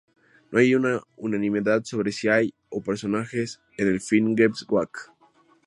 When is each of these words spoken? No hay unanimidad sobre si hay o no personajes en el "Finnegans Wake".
No 0.49 0.57
hay 0.57 0.73
unanimidad 1.15 1.83
sobre 1.83 2.11
si 2.11 2.27
hay 2.27 2.55
o 2.69 2.77
no 2.79 2.83
personajes 2.83 3.61
en 3.77 3.87
el 3.87 4.01
"Finnegans 4.01 4.65
Wake". 4.67 4.99